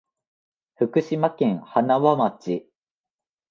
[0.77, 2.67] 福島県塙町